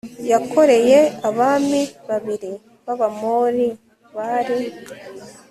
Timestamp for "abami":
1.29-1.81